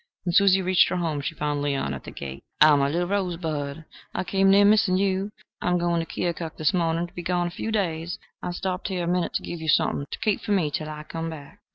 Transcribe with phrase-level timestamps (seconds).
[0.25, 2.41] When Susan reached her home she found Leon at the gate.
[2.59, 3.85] "Ah, my little rosebud!
[4.15, 5.31] I came near missing you.
[5.61, 8.17] I am going to Keokuk this morning, to be gone a few days.
[8.41, 11.03] I stopped here a minute to give you something to keep for me till I
[11.03, 11.59] come back."